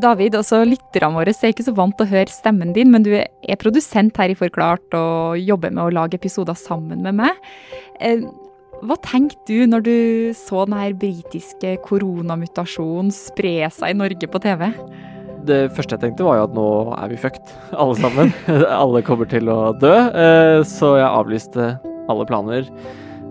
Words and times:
David, 0.00 0.36
også 0.38 0.62
lytterne 0.64 1.16
våre 1.16 1.32
er 1.34 1.52
ikke 1.52 1.66
så 1.66 1.74
vant 1.76 1.96
til 1.98 2.06
å 2.06 2.12
høre 2.14 2.32
stemmen 2.32 2.72
din, 2.76 2.90
men 2.92 3.04
du 3.04 3.12
er 3.16 3.58
produsent 3.60 4.16
her 4.20 4.32
i 4.32 4.38
Forklart 4.38 4.96
og 4.96 5.40
jobber 5.40 5.72
med 5.74 5.84
å 5.84 5.92
lage 5.94 6.16
episoder 6.20 6.56
sammen 6.58 7.02
med 7.04 7.18
meg. 7.20 7.50
Eh, 8.00 8.24
hva 8.80 8.96
tenkte 9.04 9.44
du 9.50 9.68
når 9.68 9.84
du 9.84 9.96
så 10.38 10.64
denne 10.64 10.88
britiske 10.96 11.74
koronamutasjonen 11.84 13.12
spre 13.12 13.68
seg 13.68 13.92
i 13.92 13.98
Norge 13.98 14.30
på 14.30 14.40
TV? 14.40 14.70
Det 15.48 15.60
første 15.76 15.96
jeg 15.96 16.04
tenkte, 16.04 16.24
var 16.24 16.38
jo 16.38 16.48
at 16.48 16.56
nå 16.56 16.68
er 16.96 17.12
vi 17.12 17.20
fucked, 17.20 17.52
alle 17.82 17.98
sammen. 18.00 18.32
alle 18.82 19.04
kommer 19.04 19.28
til 19.28 19.52
å 19.52 19.60
dø. 19.76 19.94
Eh, 19.94 20.58
så 20.68 20.96
jeg 21.00 21.08
avlyste 21.08 21.74
alle 22.10 22.26
planer 22.28 22.68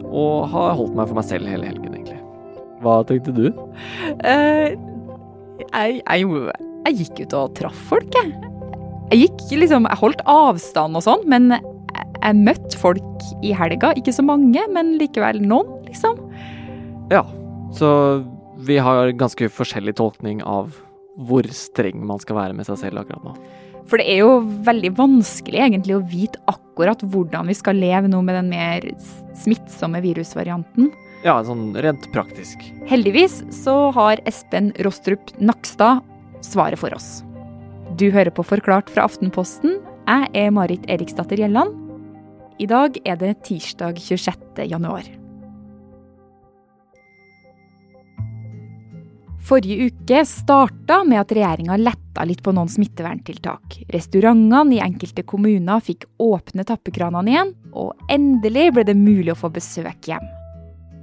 og 0.09 0.49
har 0.53 0.77
holdt 0.77 0.95
meg 0.97 1.09
for 1.09 1.19
meg 1.19 1.27
selv 1.29 1.49
hele 1.49 1.69
helgen, 1.69 1.93
egentlig. 1.93 2.17
Hva 2.79 3.01
tenkte 3.03 3.33
du? 3.35 3.49
Uh, 4.23 4.71
jeg, 5.59 5.99
jeg, 6.03 6.29
jeg, 6.85 6.95
gikk 7.01 7.21
ut 7.23 7.35
og 7.39 7.53
traff 7.59 7.83
folk, 7.91 8.15
jeg. 8.15 8.33
Jeg 9.09 9.23
gikk 9.25 9.61
liksom 9.63 9.87
Jeg 9.89 9.97
holdt 9.97 10.19
avstand 10.29 10.97
og 10.99 11.05
sånn, 11.05 11.23
men 11.29 11.53
jeg, 11.55 11.63
jeg 12.19 12.41
møtte 12.41 12.79
folk 12.79 13.29
i 13.45 13.53
helga. 13.57 13.93
Ikke 13.97 14.13
så 14.15 14.25
mange, 14.25 14.63
men 14.73 14.97
likevel 15.01 15.41
noen, 15.41 15.79
liksom. 15.87 16.19
Ja, 17.09 17.23
så 17.75 17.89
vi 18.59 18.77
har 18.81 19.15
ganske 19.17 19.49
forskjellig 19.53 19.95
tolkning 19.97 20.43
av 20.43 20.75
hvor 21.19 21.47
streng 21.51 21.99
man 22.07 22.21
skal 22.21 22.37
være 22.37 22.55
med 22.55 22.67
seg 22.67 22.79
selv 22.83 23.01
akkurat 23.01 23.25
nå. 23.25 23.35
For 23.89 23.97
det 23.97 24.05
er 24.13 24.21
jo 24.21 24.41
veldig 24.67 24.91
vanskelig 24.99 25.63
egentlig 25.65 25.95
å 25.97 26.03
vite 26.05 26.41
akkurat 26.51 27.01
hvordan 27.01 27.49
vi 27.49 27.55
skal 27.57 27.79
leve 27.81 28.11
nå 28.11 28.21
med 28.25 28.37
den 28.37 28.51
mer 28.51 28.85
smittsomme 29.39 30.01
virusvarianten. 30.03 30.91
Ja, 31.19 31.35
sånn 31.43 31.73
rent 31.75 32.05
praktisk. 32.13 32.61
Heldigvis 32.87 33.41
så 33.51 33.89
har 33.95 34.21
Espen 34.29 34.71
Rostrup 34.85 35.33
Nakstad 35.43 35.99
svaret 36.45 36.79
for 36.79 36.95
oss. 36.95 37.19
Du 37.99 38.07
hører 38.13 38.31
på 38.31 38.45
Forklart 38.47 38.87
fra 38.93 39.03
Aftenposten. 39.09 39.81
Jeg 40.07 40.29
er 40.45 40.53
Marit 40.55 40.87
Eriksdatter 40.87 41.41
Gjelland. 41.41 41.75
I 42.59 42.67
dag 42.71 42.95
er 43.03 43.19
det 43.19 43.33
tirsdag 43.47 43.99
26. 43.99 44.63
januar. 44.71 45.03
Forrige 49.49 49.89
uke 49.89 50.23
starta 50.29 51.01
med 51.07 51.19
at 51.23 51.31
regjeringa 51.35 51.75
letta 51.81 52.23
litt 52.27 52.43
på 52.45 52.53
noen 52.55 52.69
smitteverntiltak. 52.71 53.79
Restaurantene 53.91 54.77
i 54.77 54.83
enkelte 54.83 55.25
kommuner 55.27 55.83
fikk 55.83 56.05
åpne 56.21 56.67
tappekranene 56.69 57.33
igjen, 57.33 57.55
og 57.73 58.11
endelig 58.13 58.69
ble 58.75 58.87
det 58.87 58.99
mulig 58.99 59.33
å 59.33 59.39
få 59.39 59.51
besøk 59.55 60.11
hjem. 60.11 60.35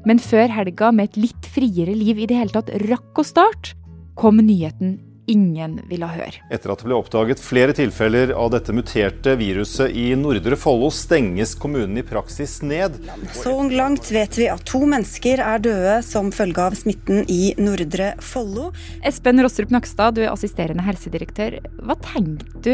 Men 0.06 0.22
før 0.22 0.52
helga 0.54 0.92
med 0.94 1.10
et 1.10 1.18
litt 1.18 1.50
friere 1.50 1.94
liv 1.98 2.22
i 2.22 2.30
det 2.30 2.38
hele 2.38 2.54
tatt 2.54 2.70
rakk 2.86 3.18
å 3.18 3.26
starte, 3.26 3.74
kom 4.16 4.38
nyheten 4.38 5.00
ingen 5.26 5.80
ville 5.90 6.06
høre. 6.06 6.38
Etter 6.54 6.70
at 6.70 6.82
det 6.82 6.86
ble 6.86 6.94
oppdaget 6.94 7.40
flere 7.42 7.74
tilfeller 7.76 8.30
av 8.38 8.52
dette 8.54 8.70
muterte 8.76 9.34
viruset 9.40 9.90
i 9.90 10.12
Nordre 10.18 10.54
Follo, 10.60 10.92
stenges 10.94 11.56
kommunen 11.58 11.98
i 11.98 12.04
praksis 12.06 12.60
ned. 12.62 13.00
Så 13.34 13.56
langt 13.72 14.12
vet 14.14 14.38
vi 14.38 14.46
at 14.52 14.62
to 14.70 14.84
mennesker 14.86 15.42
er 15.42 15.64
døde 15.66 15.96
som 16.06 16.30
følge 16.34 16.68
av 16.68 16.78
smitten 16.78 17.24
i 17.26 17.56
Nordre 17.58 18.12
Follo. 18.22 18.70
Espen 19.06 19.42
Rostrup 19.42 19.74
Nakstad, 19.74 20.16
du 20.16 20.22
er 20.22 20.32
assisterende 20.32 20.86
helsedirektør. 20.86 21.58
Hva 21.82 21.98
tenkte 22.12 22.62
du 22.62 22.72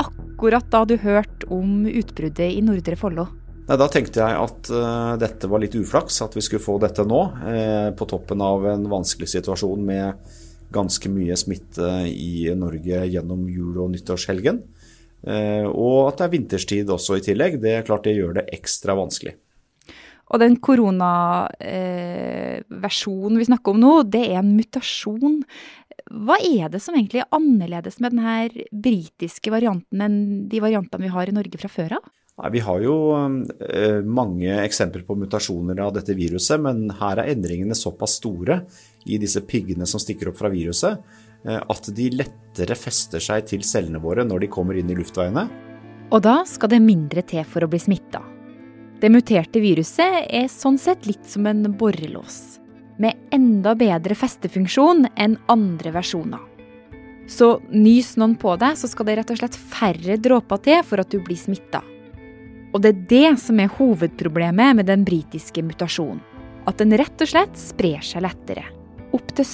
akkurat 0.00 0.68
da 0.72 0.84
du 0.84 0.98
hørte 1.00 1.48
om 1.52 1.86
utbruddet 1.88 2.52
i 2.52 2.60
Nordre 2.64 3.00
Follo? 3.00 3.30
Nei, 3.68 3.78
Da 3.78 3.88
tenkte 3.92 4.22
jeg 4.22 4.38
at 4.40 4.70
uh, 4.72 5.14
dette 5.20 5.50
var 5.50 5.62
litt 5.62 5.76
uflaks, 5.78 6.20
at 6.24 6.36
vi 6.36 6.42
skulle 6.44 6.64
få 6.64 6.78
dette 6.82 7.04
nå. 7.06 7.20
Eh, 7.46 7.90
på 7.96 8.08
toppen 8.10 8.40
av 8.44 8.66
en 8.66 8.88
vanskelig 8.90 9.28
situasjon 9.34 9.84
med 9.86 10.30
ganske 10.70 11.08
mye 11.10 11.36
smitte 11.38 12.06
i 12.06 12.54
Norge 12.54 13.06
gjennom 13.10 13.48
jul- 13.50 13.80
og 13.82 13.90
nyttårshelgen. 13.94 14.62
Eh, 15.26 15.66
og 15.68 16.08
at 16.08 16.18
det 16.18 16.24
er 16.26 16.34
vinterstid 16.34 16.90
også 16.90 17.16
i 17.18 17.22
tillegg. 17.26 17.60
Det 17.62 17.72
er 17.76 17.86
klart 17.86 18.04
det 18.06 18.16
gjør 18.16 18.34
det 18.38 18.50
ekstra 18.54 18.92
vanskelig. 18.98 19.34
Og 20.30 20.36
den 20.38 20.56
koronaversjonen 20.62 23.38
vi 23.40 23.48
snakker 23.48 23.70
om 23.74 23.80
nå, 23.82 23.92
det 24.06 24.24
er 24.28 24.36
en 24.40 24.54
mutasjon. 24.54 25.42
Hva 26.10 26.36
er 26.38 26.68
det 26.70 26.80
som 26.82 26.94
egentlig 26.94 27.20
er 27.24 27.34
annerledes 27.34 28.00
med 28.02 28.10
denne 28.14 28.48
britiske 28.70 29.50
varianten 29.52 30.00
enn 30.06 30.48
de 30.50 30.58
variantene 30.62 31.04
vi 31.06 31.14
har 31.14 31.26
i 31.28 31.34
Norge 31.34 31.58
fra 31.58 31.70
før 31.70 31.90
av? 31.98 32.04
Nei, 32.40 32.50
Vi 32.50 32.60
har 32.64 32.80
jo 32.80 32.94
eh, 33.12 34.00
mange 34.04 34.54
eksempler 34.64 35.04
på 35.04 35.16
mutasjoner 35.18 35.80
av 35.84 35.92
dette 35.96 36.16
viruset, 36.16 36.60
men 36.62 36.88
her 37.00 37.20
er 37.20 37.34
endringene 37.34 37.76
såpass 37.76 38.16
store 38.20 38.62
i 39.04 39.18
disse 39.20 39.42
piggene 39.44 39.88
som 39.88 40.00
stikker 40.00 40.30
opp 40.30 40.40
fra 40.40 40.52
viruset, 40.52 41.02
eh, 41.44 41.60
at 41.60 41.90
de 41.96 42.10
lettere 42.14 42.78
fester 42.78 43.20
seg 43.20 43.48
til 43.50 43.66
cellene 43.66 44.00
våre 44.00 44.24
når 44.24 44.46
de 44.46 44.52
kommer 44.52 44.78
inn 44.80 44.90
i 44.90 44.96
luftveiene. 44.96 45.48
Og 46.10 46.22
da 46.24 46.40
skal 46.48 46.72
det 46.72 46.82
mindre 46.82 47.22
til 47.22 47.44
for 47.46 47.64
å 47.64 47.70
bli 47.70 47.78
smitta. 47.82 48.22
Det 49.00 49.08
muterte 49.12 49.60
viruset 49.62 50.26
er 50.28 50.48
sånn 50.52 50.76
sett 50.80 51.06
litt 51.08 51.28
som 51.28 51.46
en 51.48 51.62
borrelås, 51.78 52.58
med 53.00 53.16
enda 53.32 53.72
bedre 53.78 54.16
festefunksjon 54.16 55.06
enn 55.16 55.38
andre 55.48 55.92
versjoner. 55.94 56.42
Så 57.30 57.60
nys 57.70 58.16
noen 58.18 58.34
på 58.40 58.56
deg, 58.58 58.74
så 58.76 58.90
skal 58.90 59.06
det 59.06 59.20
rett 59.20 59.30
og 59.32 59.38
slett 59.38 59.56
færre 59.56 60.18
dråper 60.18 60.60
til 60.66 60.82
for 60.84 61.00
at 61.00 61.12
du 61.12 61.20
blir 61.22 61.38
smitta. 61.38 61.80
Og 62.70 62.82
det 62.82 62.92
er 62.92 63.06
det 63.10 63.30
som 63.42 63.58
er 63.62 63.72
hovedproblemet 63.78 64.76
med 64.78 64.86
den 64.86 65.02
britiske 65.06 65.62
mutasjonen. 65.66 66.22
At 66.68 66.78
den 66.78 66.94
rett 66.94 67.22
og 67.24 67.30
slett 67.30 67.56
sprer 67.58 68.04
seg 68.04 68.22
lettere. 68.22 68.66
Opptil 69.16 69.46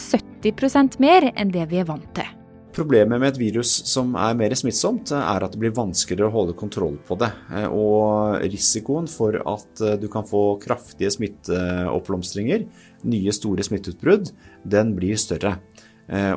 70% 0.45 0.99
mer 1.01 1.31
enn 1.33 1.53
det 1.55 1.65
vi 1.71 1.79
er 1.81 1.89
vant 1.89 2.09
til. 2.17 2.29
Problemet 2.77 3.17
med 3.23 3.31
et 3.31 3.39
virus 3.41 3.71
som 3.89 4.11
er 4.21 4.35
mer 4.37 4.53
smittsomt, 4.59 5.09
er 5.17 5.47
at 5.47 5.55
det 5.55 5.61
blir 5.63 5.73
vanskeligere 5.73 6.29
å 6.29 6.35
holde 6.35 6.57
kontroll 6.61 6.99
på 7.09 7.17
det. 7.23 7.31
Og 7.73 8.37
risikoen 8.43 9.09
for 9.09 9.39
at 9.49 9.81
du 9.97 10.05
kan 10.13 10.27
få 10.29 10.59
kraftige 10.61 11.15
smitteoppblomstringer, 11.15 12.67
nye 13.09 13.33
store 13.33 13.65
smitteutbrudd, 13.65 14.29
den 14.69 14.93
blir 14.99 15.17
større. 15.17 15.57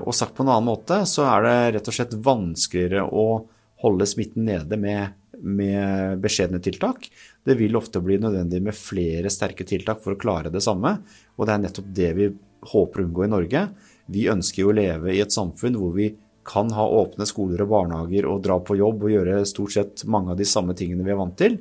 Og 0.05 0.15
sagt 0.15 0.37
på 0.37 0.45
en 0.45 0.53
annen 0.53 0.69
måte 0.69 1.01
så 1.09 1.27
er 1.27 1.43
det 1.43 1.57
rett 1.75 1.91
og 1.91 1.97
slett 1.99 2.15
vanskeligere 2.23 3.03
å 3.03 3.27
holde 3.83 4.07
smitten 4.07 4.47
nede 4.47 4.79
med 4.79 5.18
med 5.41 6.21
beskjedne 6.23 6.61
tiltak. 6.63 7.09
Det 7.45 7.57
vil 7.59 7.77
ofte 7.79 8.01
bli 8.03 8.19
nødvendig 8.21 8.61
med 8.65 8.77
flere 8.77 9.31
sterke 9.33 9.67
tiltak 9.67 10.01
for 10.03 10.15
å 10.15 10.19
klare 10.19 10.51
det 10.53 10.63
samme. 10.65 10.97
Og 11.37 11.47
det 11.47 11.55
er 11.55 11.63
nettopp 11.65 11.91
det 11.95 12.11
vi 12.17 12.31
håper 12.73 13.01
å 13.01 13.07
unngå 13.07 13.25
i 13.25 13.31
Norge. 13.31 13.67
Vi 14.09 14.27
ønsker 14.31 14.63
jo 14.63 14.73
å 14.73 14.79
leve 14.79 15.13
i 15.13 15.21
et 15.23 15.35
samfunn 15.35 15.77
hvor 15.79 15.93
vi 15.95 16.11
kan 16.49 16.71
ha 16.73 16.85
åpne 17.01 17.27
skoler 17.29 17.61
og 17.63 17.73
barnehager 17.73 18.25
og 18.29 18.41
dra 18.45 18.57
på 18.63 18.77
jobb 18.79 19.05
og 19.05 19.13
gjøre 19.13 19.43
stort 19.45 19.75
sett 19.75 20.05
mange 20.09 20.33
av 20.33 20.39
de 20.39 20.47
samme 20.49 20.73
tingene 20.77 21.05
vi 21.05 21.13
er 21.13 21.19
vant 21.19 21.35
til, 21.37 21.59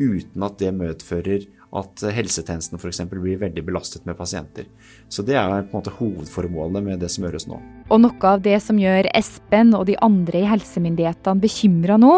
uten 0.00 0.46
at 0.46 0.56
det 0.62 0.70
medfører 0.74 1.44
at 1.72 2.02
helsetjenesten 2.12 2.76
f.eks. 2.76 3.00
blir 3.08 3.40
veldig 3.40 3.64
belastet 3.64 4.04
med 4.08 4.16
pasienter. 4.18 4.66
Så 5.08 5.24
det 5.24 5.38
er 5.40 5.48
på 5.48 5.72
en 5.72 5.78
måte 5.78 5.94
hovedformålet 5.96 6.84
med 6.84 7.00
det 7.00 7.08
som 7.12 7.24
gjøres 7.24 7.46
nå. 7.48 7.60
Og 7.88 8.02
noe 8.04 8.28
av 8.28 8.42
det 8.44 8.58
som 8.64 8.80
gjør 8.80 9.08
Espen 9.16 9.72
og 9.76 9.86
de 9.88 9.96
andre 10.04 10.42
i 10.42 10.50
helsemyndighetene 10.50 11.40
bekymra 11.42 11.96
nå, 12.00 12.12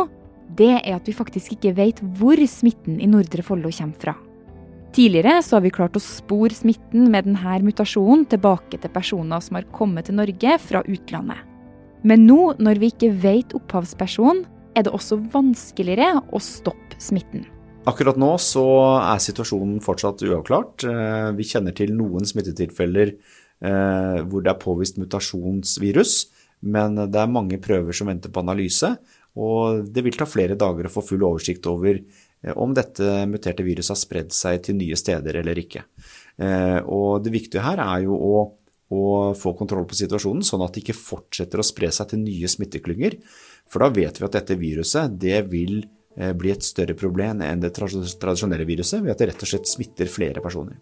det 0.59 0.75
er 0.82 0.97
at 0.97 1.09
vi 1.09 1.16
faktisk 1.16 1.56
ikke 1.56 1.75
vet 1.77 2.03
hvor 2.19 2.38
smitten 2.49 3.00
i 3.00 3.09
Nordre 3.10 3.44
Follo 3.47 3.72
kommer 3.72 4.00
fra. 4.00 4.15
Tidligere 4.94 5.41
så 5.43 5.56
har 5.56 5.65
vi 5.65 5.72
klart 5.75 5.97
å 5.99 6.03
spore 6.03 6.55
smitten 6.55 7.09
med 7.10 7.27
denne 7.27 7.56
mutasjonen 7.66 8.28
tilbake 8.31 8.78
til 8.78 8.93
personer 8.94 9.43
som 9.43 9.59
har 9.59 9.66
kommet 9.75 10.06
til 10.06 10.15
Norge 10.21 10.59
fra 10.62 10.84
utlandet. 10.87 11.41
Men 12.06 12.28
nå, 12.28 12.53
når 12.62 12.78
vi 12.78 12.93
ikke 12.93 13.10
vet 13.22 13.56
opphavspersonen, 13.56 14.44
er 14.77 14.87
det 14.87 14.93
også 14.94 15.19
vanskeligere 15.33 16.21
å 16.34 16.41
stoppe 16.43 16.99
smitten. 17.03 17.47
Akkurat 17.91 18.16
nå 18.21 18.31
så 18.41 18.65
er 19.00 19.21
situasjonen 19.22 19.83
fortsatt 19.84 20.22
uavklart. 20.25 20.87
Eh, 20.88 21.31
vi 21.37 21.47
kjenner 21.49 21.75
til 21.77 21.93
noen 21.97 22.25
smittetilfeller 22.28 23.12
eh, 23.12 24.22
hvor 24.25 24.44
det 24.44 24.54
er 24.54 24.62
påvist 24.62 25.00
mutasjonsvirus, 25.03 26.15
men 26.65 26.97
det 26.97 27.21
er 27.21 27.34
mange 27.34 27.59
prøver 27.63 27.97
som 27.97 28.09
venter 28.09 28.33
på 28.33 28.45
analyse. 28.47 28.95
Og 29.34 29.86
det 29.91 30.04
vil 30.07 30.15
ta 30.15 30.27
flere 30.28 30.59
dager 30.59 30.86
å 30.86 30.92
få 30.92 31.03
full 31.03 31.25
oversikt 31.27 31.66
over 31.71 31.97
eh, 31.98 32.53
om 32.54 32.75
dette 32.77 33.25
muterte 33.31 33.66
viruset 33.66 33.95
har 33.95 34.01
spredd 34.01 34.34
seg 34.34 34.63
til 34.66 34.78
nye 34.78 34.98
steder 34.98 35.41
eller 35.41 35.59
ikke. 35.59 35.83
Eh, 36.39 36.78
og 36.86 37.25
det 37.25 37.34
viktige 37.34 37.65
her 37.65 37.83
er 37.83 38.04
jo 38.07 38.15
å, 38.15 38.45
å 38.95 39.03
få 39.39 39.57
kontroll 39.59 39.89
på 39.91 39.98
situasjonen, 39.98 40.47
sånn 40.47 40.63
at 40.66 40.77
det 40.77 40.84
ikke 40.84 40.98
fortsetter 41.01 41.59
å 41.59 41.66
spre 41.66 41.91
seg 41.95 42.13
til 42.13 42.22
nye 42.22 42.51
smitteklynger. 42.51 43.19
For 43.71 43.83
da 43.83 43.91
vet 43.91 44.21
vi 44.21 44.28
at 44.28 44.39
dette 44.39 44.59
viruset 44.60 45.19
det 45.19 45.42
vil 45.51 45.81
eh, 46.15 46.31
bli 46.31 46.54
et 46.54 46.66
større 46.66 46.95
problem 46.98 47.42
enn 47.42 47.66
det 47.66 47.75
tradisjonelle 47.75 48.71
viruset, 48.71 49.03
ved 49.03 49.16
at 49.16 49.22
det 49.22 49.33
rett 49.33 49.47
og 49.48 49.51
slett 49.51 49.71
smitter 49.71 50.10
flere 50.10 50.45
personer. 50.45 50.78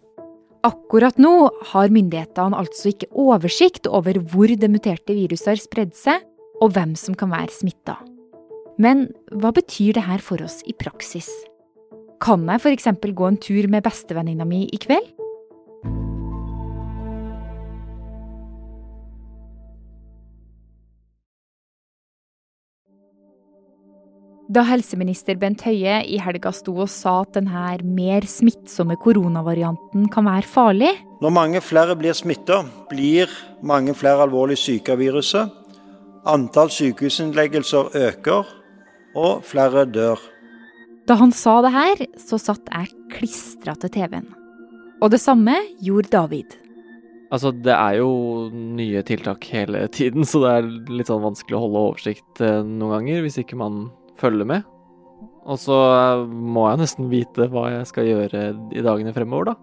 Akkurat 0.62 1.16
nå 1.18 1.48
har 1.72 1.90
myndighetene 1.90 2.54
altså 2.54 2.92
ikke 2.92 3.08
oversikt 3.18 3.88
over 3.90 4.20
hvor 4.30 4.52
det 4.52 4.70
muterte 4.70 5.16
viruset 5.16 5.56
har 5.56 5.64
spredd 5.64 5.96
seg, 5.98 6.22
og 6.62 6.76
hvem 6.76 6.92
som 6.94 7.16
kan 7.18 7.32
være 7.32 7.50
smitta. 7.50 7.96
Men 8.80 9.08
hva 9.32 9.52
betyr 9.52 9.98
det 9.98 10.06
her 10.06 10.22
for 10.24 10.42
oss 10.44 10.62
i 10.68 10.76
praksis? 10.76 11.28
Kan 12.22 12.46
jeg 12.48 12.62
f.eks. 12.62 12.88
gå 13.02 13.26
en 13.28 13.40
tur 13.40 13.68
med 13.68 13.82
bestevenninna 13.84 14.46
mi 14.48 14.64
i 14.70 14.78
kveld? 14.80 15.10
Da 24.52 24.66
helseminister 24.68 25.38
Bent 25.40 25.62
Høie 25.64 26.02
i 26.04 26.18
helga 26.20 26.50
sto 26.52 26.74
og 26.84 26.90
sa 26.92 27.22
at 27.22 27.38
denne 27.38 27.78
mer 27.96 28.26
smittsomme 28.28 28.98
koronavarianten 29.00 30.10
kan 30.12 30.26
være 30.28 30.44
farlig 30.44 30.90
Når 31.22 31.32
mange 31.32 31.62
flere 31.64 31.96
blir 31.96 32.12
smitta, 32.12 32.58
blir 32.90 33.32
mange 33.64 33.94
flere 33.96 34.26
alvorlig 34.26 34.58
syke 34.60 34.92
av 34.92 35.00
viruset. 35.00 35.48
Antall 36.28 36.68
sykehusinnleggelser 36.74 37.96
øker 37.96 38.50
og 39.18 39.44
flere 39.46 39.84
dør. 39.88 40.20
Da 41.08 41.16
han 41.18 41.32
sa 41.34 41.58
det 41.64 41.72
her, 41.74 42.02
så 42.20 42.38
satt 42.38 42.68
jeg 42.70 42.92
klistra 43.12 43.74
til 43.78 43.92
TV-en. 43.92 44.28
Og 45.02 45.10
det 45.10 45.20
samme 45.22 45.56
gjorde 45.82 46.12
David. 46.12 46.58
Altså, 47.32 47.50
det 47.50 47.72
er 47.72 47.96
jo 47.98 48.12
nye 48.52 49.02
tiltak 49.08 49.46
hele 49.50 49.86
tiden, 49.88 50.26
så 50.28 50.42
det 50.44 50.52
er 50.52 50.70
litt 50.92 51.08
sånn 51.08 51.24
vanskelig 51.24 51.56
å 51.56 51.64
holde 51.64 51.84
oversikt 51.88 52.42
eh, 52.44 52.60
noen 52.60 52.98
ganger 52.98 53.24
hvis 53.24 53.40
ikke 53.40 53.58
man 53.58 53.86
følger 54.20 54.48
med. 54.50 54.68
Og 55.48 55.58
så 55.58 55.78
eh, 55.96 56.24
må 56.28 56.68
jeg 56.68 56.82
nesten 56.84 57.10
vite 57.10 57.48
hva 57.50 57.70
jeg 57.72 57.88
skal 57.88 58.10
gjøre 58.10 58.44
i 58.76 58.84
dagene 58.84 59.14
fremover, 59.16 59.52
da. 59.52 59.58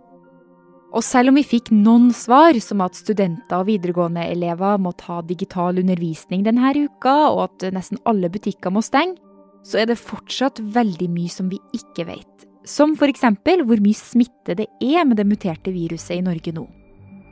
Og 0.90 1.06
selv 1.06 1.30
om 1.30 1.38
vi 1.38 1.46
fikk 1.46 1.70
noen 1.70 2.10
svar, 2.18 2.58
som 2.66 2.82
at 2.82 2.98
studenter 2.98 3.62
og 3.62 3.68
videregående 3.68 4.24
elever 4.26 4.80
må 4.82 4.96
ta 4.98 5.20
digital 5.22 5.78
undervisning 5.78 6.42
denne 6.48 6.74
uka, 6.74 7.16
og 7.30 7.44
at 7.46 7.68
nesten 7.76 8.02
alle 8.10 8.32
butikker 8.34 8.74
må 8.74 8.82
stenge, 8.82 9.22
så 9.70 9.84
er 9.84 9.92
det 9.92 10.02
fortsatt 10.02 10.62
veldig 10.74 11.10
mye 11.14 11.30
som 11.30 11.50
vi 11.52 11.60
ikke 11.78 12.08
vet. 12.10 12.46
Som 12.66 12.96
f.eks. 12.98 13.24
hvor 13.66 13.82
mye 13.82 13.98
smitte 13.98 14.58
det 14.58 14.68
er 14.82 15.06
med 15.06 15.20
det 15.22 15.28
muterte 15.30 15.74
viruset 15.74 16.18
i 16.18 16.26
Norge 16.26 16.54
nå. 16.56 16.66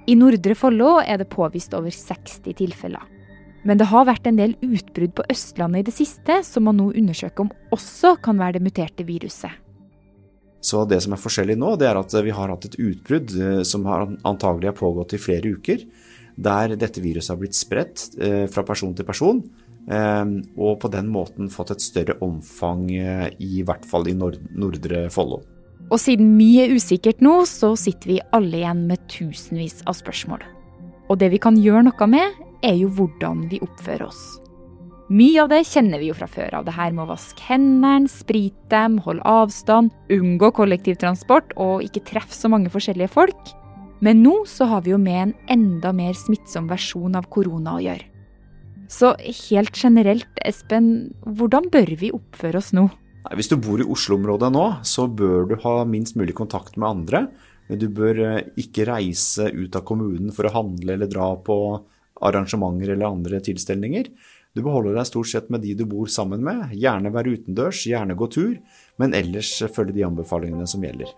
I 0.07 0.15
Nordre 0.15 0.55
Follo 0.55 0.97
er 1.01 1.19
det 1.19 1.31
påvist 1.33 1.73
over 1.75 1.91
60 1.91 2.53
tilfeller. 2.61 3.03
Men 3.67 3.79
det 3.79 3.89
har 3.89 4.05
vært 4.07 4.27
en 4.29 4.37
del 4.39 4.53
utbrudd 4.63 5.15
på 5.17 5.25
Østlandet 5.33 5.81
i 5.81 5.87
det 5.89 5.95
siste, 5.97 6.39
som 6.45 6.67
man 6.69 6.77
nå 6.79 6.91
undersøker 6.93 7.43
om 7.47 7.49
også 7.75 8.13
kan 8.23 8.37
være 8.39 8.59
det 8.59 8.67
muterte 8.69 9.03
viruset. 9.07 9.51
Så 10.63 10.85
det 10.89 11.01
som 11.03 11.13
er 11.13 11.21
forskjellig 11.21 11.57
nå, 11.59 11.73
det 11.79 11.89
er 11.89 11.99
at 11.99 12.13
vi 12.23 12.33
har 12.33 12.53
hatt 12.53 12.69
et 12.69 12.77
utbrudd 12.79 13.33
eh, 13.35 13.61
som 13.67 13.85
har 13.89 14.07
antagelig 14.27 14.71
har 14.71 14.77
pågått 14.77 15.17
i 15.17 15.21
flere 15.21 15.51
uker, 15.57 15.83
der 16.37 16.75
dette 16.79 17.01
viruset 17.01 17.33
har 17.33 17.41
blitt 17.41 17.57
spredt 17.57 18.07
eh, 18.21 18.45
fra 18.51 18.63
person 18.65 18.95
til 18.95 19.07
person, 19.07 19.41
og 19.87 20.73
på 20.81 20.89
den 20.91 21.07
måten 21.07 21.51
fått 21.51 21.71
et 21.71 21.83
større 21.83 22.17
omfang, 22.25 22.89
i 22.91 23.61
hvert 23.63 23.85
fall 23.87 24.09
i 24.11 24.15
Nordre 24.17 25.05
Follo. 25.13 25.43
Og 25.87 26.01
siden 26.03 26.33
mye 26.35 26.65
er 26.65 26.73
usikkert 26.75 27.21
nå, 27.23 27.45
så 27.47 27.71
sitter 27.79 28.11
vi 28.11 28.17
alle 28.35 28.59
igjen 28.59 28.81
med 28.89 29.05
tusenvis 29.07 29.85
av 29.87 29.95
spørsmål. 29.95 30.43
Og 31.07 31.21
det 31.21 31.31
vi 31.31 31.39
kan 31.39 31.55
gjøre 31.55 31.85
noe 31.87 32.09
med, 32.11 32.43
er 32.65 32.75
jo 32.75 32.89
hvordan 32.91 33.45
vi 33.51 33.61
oppfører 33.63 34.09
oss. 34.09 34.25
Mye 35.07 35.39
av 35.39 35.47
det 35.53 35.61
kjenner 35.69 36.01
vi 36.01 36.09
jo 36.09 36.17
fra 36.17 36.27
før 36.27 36.57
av. 36.57 36.65
Det 36.67 36.75
her 36.75 36.91
med 36.91 37.05
å 37.05 37.11
vaske 37.13 37.45
hendene, 37.47 38.11
sprite 38.11 38.67
dem, 38.73 38.97
holde 39.05 39.23
avstand, 39.23 39.93
unngå 40.11 40.49
kollektivtransport 40.57 41.55
og 41.55 41.85
ikke 41.85 42.03
treffe 42.09 42.35
så 42.35 42.51
mange 42.51 42.73
forskjellige 42.73 43.13
folk. 43.13 43.53
Men 44.03 44.19
nå 44.25 44.41
så 44.51 44.67
har 44.67 44.83
vi 44.83 44.91
jo 44.91 44.99
med 44.99 45.21
en 45.21 45.33
enda 45.55 45.93
mer 45.95 46.17
smittsom 46.17 46.67
versjon 46.67 47.15
av 47.15 47.31
korona 47.31 47.77
å 47.77 47.85
gjøre. 47.85 48.03
Så 48.87 49.11
helt 49.19 49.75
generelt, 49.75 50.29
Espen, 50.47 51.11
hvordan 51.27 51.67
bør 51.71 51.91
vi 51.99 52.13
oppføre 52.15 52.61
oss 52.61 52.71
nå? 52.75 52.87
Hvis 53.35 53.49
du 53.51 53.57
bor 53.59 53.81
i 53.83 53.87
Oslo-området 53.87 54.49
nå, 54.55 54.63
så 54.87 55.07
bør 55.11 55.49
du 55.49 55.57
ha 55.65 55.81
minst 55.89 56.15
mulig 56.15 56.37
kontakt 56.37 56.77
med 56.79 56.87
andre. 56.87 57.23
Du 57.67 57.89
bør 57.91 58.21
eh, 58.23 58.41
ikke 58.63 58.87
reise 58.87 59.49
ut 59.51 59.75
av 59.75 59.83
kommunen 59.87 60.31
for 60.35 60.47
å 60.47 60.53
handle 60.55 60.95
eller 60.95 61.11
dra 61.11 61.33
på 61.43 61.57
arrangementer 62.23 62.93
eller 62.95 63.11
andre 63.11 63.41
tilstelninger. 63.43 64.07
Du 64.55 64.63
beholder 64.65 64.95
deg 64.95 65.09
stort 65.09 65.29
sett 65.29 65.51
med 65.53 65.61
de 65.67 65.75
du 65.77 65.83
bor 65.85 66.07
sammen 66.09 66.41
med. 66.47 66.71
Gjerne 66.79 67.11
være 67.13 67.35
utendørs, 67.35 67.83
gjerne 67.91 68.15
gå 68.17 68.31
tur, 68.31 68.55
men 68.97 69.13
ellers 69.17 69.51
følge 69.75 69.99
de 69.99 70.07
anbefalingene 70.07 70.65
som 70.69 70.87
gjelder. 70.87 71.11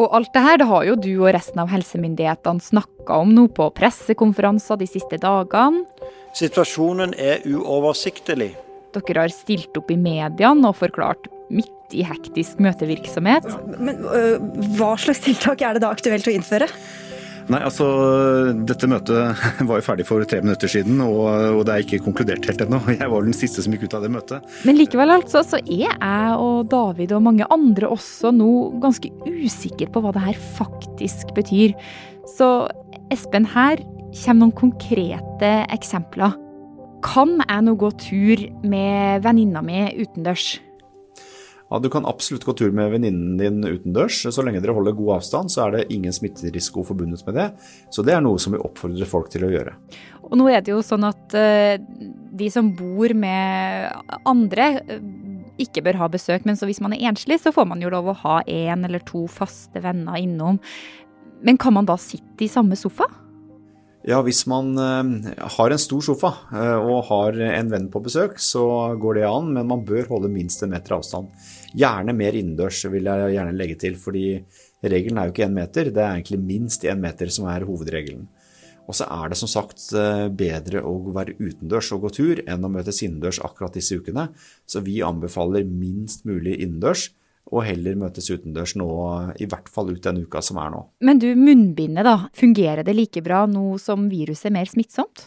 Og 0.00 0.14
alt 0.16 0.32
det 0.32 0.42
her 0.44 0.60
det 0.60 0.68
har 0.70 0.86
jo 0.88 0.96
du 0.96 1.10
og 1.18 1.34
resten 1.36 1.60
av 1.60 1.68
helsemyndighetene 1.72 2.64
snakka 2.64 3.20
om 3.20 3.34
nå 3.36 3.46
på 3.56 3.68
pressekonferanser 3.76 4.80
de 4.80 4.88
siste 4.88 5.20
dagene. 5.20 5.84
Situasjonen 6.38 7.12
er 7.18 7.44
uoversiktlig. 7.44 8.54
Dere 8.94 9.26
har 9.26 9.34
stilt 9.34 9.76
opp 9.78 9.90
i 9.92 9.98
mediene 10.00 10.70
og 10.70 10.78
forklart 10.78 11.28
midt 11.52 11.94
i 11.94 12.04
hektisk 12.06 12.62
møtevirksomhet. 12.62 13.46
Men 13.76 14.00
øh, 14.06 14.40
hva 14.78 14.94
slags 14.98 15.22
tiltak 15.26 15.62
er 15.66 15.76
det 15.76 15.84
da 15.84 15.92
aktuelt 15.92 16.26
å 16.30 16.34
innføre? 16.34 16.70
Nei, 17.50 17.60
altså 17.66 17.86
Dette 18.66 18.86
møtet 18.90 19.40
var 19.68 19.80
jo 19.80 19.84
ferdig 19.84 20.06
for 20.06 20.22
tre 20.28 20.38
minutter 20.44 20.70
siden, 20.70 21.00
og, 21.02 21.24
og 21.58 21.64
det 21.66 21.74
er 21.74 21.84
ikke 21.84 22.02
konkludert 22.04 22.46
helt 22.46 22.62
ennå. 22.62 22.78
Jeg 22.94 23.10
var 23.10 23.26
den 23.26 23.36
siste 23.36 23.64
som 23.64 23.74
gikk 23.74 23.88
ut 23.88 23.96
av 23.98 24.06
det 24.06 24.12
møtet. 24.14 24.52
Men 24.68 24.78
likevel 24.78 25.14
altså, 25.16 25.42
så 25.46 25.58
er 25.64 25.88
jeg 25.90 26.36
og 26.38 26.70
David 26.70 27.16
og 27.16 27.24
mange 27.26 27.48
andre 27.50 27.90
også 27.90 28.30
nå 28.36 28.50
ganske 28.82 29.10
usikre 29.26 29.90
på 29.90 30.04
hva 30.04 30.14
det 30.14 30.24
her 30.28 30.38
faktisk 30.60 31.34
betyr. 31.34 31.74
Så 32.36 32.68
Espen, 33.10 33.48
her 33.50 33.82
kommer 34.22 34.44
noen 34.44 34.56
konkrete 34.58 35.52
eksempler. 35.74 36.38
Kan 37.02 37.38
jeg 37.40 37.66
nå 37.66 37.74
gå 37.80 37.90
tur 37.98 38.42
med 38.62 39.24
venninna 39.26 39.62
mi 39.64 39.88
utendørs? 39.98 40.58
Ja, 41.70 41.78
Du 41.78 41.88
kan 41.90 42.06
absolutt 42.06 42.44
gå 42.44 42.52
tur 42.58 42.72
med 42.74 42.90
venninnen 42.90 43.36
din 43.38 43.62
utendørs. 43.62 44.24
Så 44.34 44.42
lenge 44.42 44.60
dere 44.62 44.74
holder 44.74 44.96
god 44.98 45.20
avstand, 45.20 45.52
så 45.54 45.68
er 45.68 45.76
det 45.76 45.92
ingen 45.94 46.12
smitterisiko 46.12 46.82
forbundet 46.86 47.22
med 47.28 47.38
det. 47.38 47.48
Så 47.94 48.02
det 48.02 48.16
er 48.16 48.24
noe 48.24 48.40
som 48.42 48.56
vi 48.56 48.62
oppfordrer 48.62 49.06
folk 49.06 49.30
til 49.30 49.46
å 49.46 49.52
gjøre. 49.52 49.76
Og 50.26 50.34
nå 50.38 50.48
er 50.50 50.64
det 50.66 50.74
jo 50.74 50.82
sånn 50.82 51.06
at 51.06 51.36
uh, 51.38 51.78
de 52.40 52.50
som 52.50 52.72
bor 52.74 53.14
med 53.14 54.18
andre, 54.26 54.68
uh, 54.82 54.98
ikke 55.62 55.84
bør 55.86 56.00
ha 56.02 56.10
besøk. 56.10 56.42
Men 56.48 56.58
hvis 56.58 56.82
man 56.82 56.96
er 56.96 57.06
enslig, 57.12 57.38
så 57.38 57.54
får 57.54 57.70
man 57.70 57.82
jo 57.84 57.92
lov 57.94 58.10
å 58.10 58.18
ha 58.24 58.40
én 58.50 58.82
eller 58.88 59.06
to 59.06 59.28
faste 59.30 59.82
venner 59.84 60.18
innom. 60.18 60.58
Men 61.46 61.60
kan 61.60 61.78
man 61.78 61.86
da 61.86 61.94
sitte 62.00 62.44
i 62.44 62.50
samme 62.50 62.74
sofa? 62.76 63.06
Ja, 64.08 64.22
hvis 64.24 64.46
man 64.48 64.72
uh, 64.80 65.32
har 65.56 65.72
en 65.72 65.80
stor 65.80 66.00
sofa 66.04 66.30
uh, 66.54 66.78
og 66.80 67.02
har 67.10 67.36
en 67.50 67.68
venn 67.68 67.90
på 67.92 68.00
besøk, 68.00 68.38
så 68.40 68.62
går 68.96 69.18
det 69.18 69.26
an, 69.28 69.50
men 69.58 69.68
man 69.68 69.84
bør 69.84 70.08
holde 70.14 70.30
minst 70.32 70.64
en 70.64 70.72
meter 70.72 70.96
avstand. 70.96 71.28
Gjerne 71.76 72.14
mer 72.16 72.38
innendørs, 72.38 72.80
vil 72.88 73.10
jeg 73.10 73.34
gjerne 73.34 73.58
legge 73.58 73.76
til, 73.82 73.98
fordi 74.00 74.24
regelen 74.80 75.20
er 75.20 75.28
jo 75.28 75.34
ikke 75.34 75.44
én 75.50 75.58
meter, 75.58 75.92
det 75.92 76.00
er 76.00 76.14
egentlig 76.14 76.40
minst 76.40 76.88
én 76.88 77.02
meter 77.02 77.28
som 77.28 77.50
er 77.52 77.68
hovedregelen. 77.68 78.24
Og 78.88 78.96
så 78.96 79.04
er 79.04 79.30
det 79.30 79.38
som 79.38 79.52
sagt 79.52 79.84
uh, 79.92 80.32
bedre 80.32 80.80
å 80.80 80.96
være 81.12 81.36
utendørs 81.36 81.92
og 81.92 82.06
gå 82.06 82.14
tur 82.16 82.44
enn 82.48 82.64
å 82.64 82.72
møtes 82.72 83.04
innendørs 83.04 83.42
akkurat 83.44 83.76
disse 83.76 84.00
ukene, 84.00 84.30
så 84.64 84.80
vi 84.86 85.02
anbefaler 85.04 85.68
minst 85.68 86.24
mulig 86.24 86.56
innendørs 86.56 87.10
og 87.50 87.64
heller 87.66 87.98
møtes 87.98 88.30
utendørs 88.30 88.76
nå, 88.78 88.88
i 89.42 89.48
hvert 89.50 89.68
fall 89.72 89.90
ut 89.90 90.04
den 90.04 90.22
uka 90.24 90.42
som 90.44 90.60
er 90.62 90.70
nå. 90.74 90.84
Men 91.06 91.20
du, 91.22 91.28
munnbindet 91.38 92.06
da, 92.06 92.16
fungerer 92.36 92.86
det 92.86 92.96
like 92.96 93.22
bra 93.26 93.44
nå 93.50 93.74
som 93.82 94.08
viruset 94.12 94.50
er 94.50 94.56
mer 94.60 94.70
smittsomt? 94.70 95.26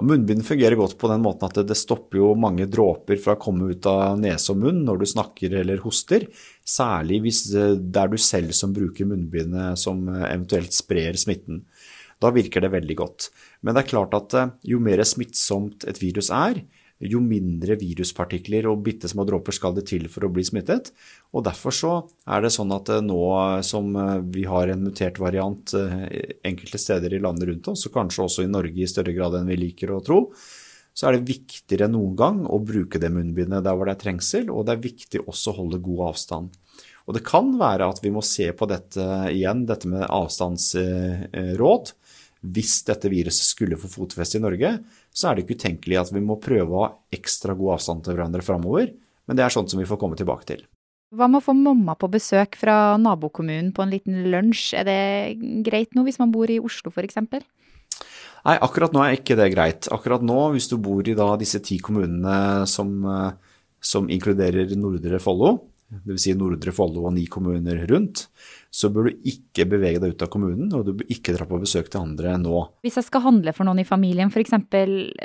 Ja, 0.00 0.06
munnbind 0.06 0.46
fungerer 0.46 0.78
godt 0.78 0.96
på 1.00 1.10
den 1.10 1.20
måten 1.24 1.48
at 1.50 1.58
det, 1.66 1.76
stopper 1.76 2.22
jo 2.22 2.32
mange 2.38 2.64
dråper 2.70 3.18
fra 3.20 3.34
å 3.36 3.42
komme 3.42 3.72
ut 3.74 3.86
av 3.90 4.20
nese 4.22 4.54
og 4.54 4.62
munn 4.62 4.84
når 4.86 5.02
du 5.02 5.08
snakker 5.12 5.58
eller 5.60 5.82
hoster. 5.84 6.28
Særlig 6.64 7.20
hvis 7.26 7.42
det 7.52 8.00
er 8.00 8.08
du 8.08 8.16
selv 8.16 8.54
som 8.56 8.72
bruker 8.76 9.10
munnbindet 9.10 9.80
som 9.82 10.06
eventuelt 10.08 10.72
sprer 10.72 11.18
smitten. 11.20 11.64
Da 12.20 12.30
virker 12.32 12.64
det 12.64 12.72
veldig 12.74 12.96
godt. 13.00 13.30
Men 13.64 13.74
det 13.74 13.84
er 13.84 13.92
klart 13.92 14.16
at 14.16 14.36
eh, 14.36 14.52
jo 14.72 14.80
mer 14.82 15.02
smittsomt 15.08 15.86
et 15.88 16.00
virus 16.02 16.28
er, 16.32 16.62
jo 17.00 17.20
mindre 17.24 17.76
viruspartikler 17.80 18.66
og 18.68 18.82
bitte 18.84 19.08
små 19.08 19.24
dråper 19.28 19.56
skal 19.56 19.74
det 19.76 19.86
til 19.88 20.06
for 20.12 20.26
å 20.26 20.32
bli 20.32 20.44
smittet. 20.44 20.90
Og 21.32 21.44
Derfor 21.46 21.74
så 21.74 21.92
er 22.28 22.44
det 22.44 22.52
sånn 22.54 22.72
at 22.76 22.90
eh, 22.92 23.04
nå 23.04 23.20
som 23.66 23.94
eh, 23.96 24.16
vi 24.34 24.44
har 24.48 24.68
en 24.68 24.84
mutert 24.84 25.20
variant 25.22 25.74
eh, 25.78 26.34
enkelte 26.46 26.80
steder 26.80 27.16
i 27.16 27.22
landet 27.22 27.48
rundt 27.48 27.70
oss, 27.72 27.86
og 27.88 27.96
kanskje 27.96 28.26
også 28.26 28.44
i 28.44 28.52
Norge 28.52 28.84
i 28.84 28.90
større 28.90 29.16
grad 29.16 29.38
enn 29.38 29.48
vi 29.48 29.60
liker 29.62 29.94
å 29.94 30.02
tro, 30.04 30.26
så 30.92 31.08
er 31.08 31.16
det 31.16 31.30
viktigere 31.30 31.88
enn 31.88 31.96
noen 31.96 32.16
gang 32.18 32.42
å 32.44 32.60
bruke 32.60 33.00
det 33.00 33.12
munnbindet 33.14 33.64
der 33.64 33.78
hvor 33.78 33.88
det 33.88 33.96
er 33.96 34.04
trengsel, 34.04 34.50
og 34.52 34.66
det 34.68 34.76
er 34.76 34.84
viktig 34.84 35.24
også 35.24 35.54
å 35.54 35.58
holde 35.62 35.80
god 35.84 36.10
avstand. 36.10 36.58
Og 37.08 37.16
Det 37.16 37.24
kan 37.26 37.48
være 37.58 37.88
at 37.90 38.02
vi 38.04 38.12
må 38.14 38.20
se 38.22 38.50
på 38.54 38.68
dette 38.70 39.02
igjen, 39.32 39.64
dette 39.66 39.88
med 39.90 40.04
avstandsråd. 40.04 41.94
Hvis 42.40 42.78
dette 42.88 43.10
viruset 43.12 43.44
skulle 43.44 43.76
få 43.76 43.90
fotfeste 43.92 44.38
i 44.38 44.42
Norge, 44.42 44.72
så 45.12 45.28
er 45.28 45.36
det 45.36 45.44
ikke 45.44 45.58
utenkelig 45.60 45.98
at 46.00 46.12
vi 46.14 46.22
må 46.24 46.38
prøve 46.40 46.72
å 46.72 46.84
ha 46.86 46.92
ekstra 47.12 47.56
god 47.58 47.76
avstand 47.76 48.06
til 48.06 48.16
hverandre 48.16 48.44
framover. 48.44 48.94
Men 49.28 49.36
det 49.36 49.44
er 49.44 49.52
sånt 49.52 49.72
som 49.72 49.80
vi 49.80 49.88
får 49.88 50.00
komme 50.00 50.16
tilbake 50.16 50.48
til. 50.48 50.64
Hva 51.10 51.26
med 51.26 51.40
å 51.40 51.44
få 51.44 51.52
mamma 51.58 51.96
på 51.98 52.08
besøk 52.10 52.54
fra 52.56 52.94
nabokommunen 53.02 53.72
på 53.74 53.82
en 53.82 53.92
liten 53.92 54.22
lunsj? 54.30 54.76
Er 54.78 54.86
det 54.86 55.62
greit 55.66 55.96
nå 55.96 56.04
hvis 56.06 56.20
man 56.22 56.32
bor 56.32 56.50
i 56.50 56.60
Oslo 56.62 56.92
f.eks.? 56.94 57.18
Nei, 58.40 58.56
akkurat 58.56 58.94
nå 58.94 59.02
er 59.04 59.18
ikke 59.18 59.36
det 59.36 59.50
greit. 59.52 59.88
Akkurat 59.92 60.22
nå, 60.24 60.38
hvis 60.54 60.70
du 60.70 60.78
bor 60.80 61.04
i 61.04 61.16
disse 61.42 61.60
ti 61.66 61.80
kommunene 61.82 62.64
som, 62.70 62.94
eh, 63.04 63.58
som 63.82 64.08
inkluderer 64.08 64.70
Nordre 64.78 65.20
Follo, 65.20 65.69
dvs. 65.90 66.22
Si 66.22 66.34
Nordre 66.38 66.72
Follo 66.74 67.06
og 67.08 67.14
ni 67.16 67.26
kommuner 67.30 67.82
rundt, 67.90 68.26
så 68.70 68.90
bør 68.92 69.08
du 69.08 69.30
ikke 69.32 69.66
bevege 69.70 70.02
deg 70.02 70.14
ut 70.14 70.24
av 70.26 70.30
kommunen, 70.32 70.68
og 70.76 70.86
du 70.86 70.92
bør 71.00 71.10
ikke 71.10 71.34
dra 71.34 71.46
på 71.48 71.60
besøk 71.62 71.90
til 71.90 72.04
andre 72.04 72.36
nå. 72.40 72.62
Hvis 72.84 73.00
jeg 73.00 73.08
skal 73.08 73.24
handle 73.26 73.54
for 73.56 73.68
noen 73.68 73.82
i 73.82 73.88
familien, 73.88 74.30
f.eks. 74.30 74.54